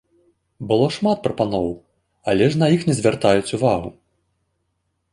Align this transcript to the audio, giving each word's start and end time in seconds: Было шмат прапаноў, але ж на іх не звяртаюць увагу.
Было 0.71 0.87
шмат 0.95 1.21
прапаноў, 1.27 1.69
але 2.33 2.45
ж 2.55 2.65
на 2.65 2.73
іх 2.79 2.89
не 2.91 2.99
звяртаюць 3.03 3.55
увагу. 3.59 3.89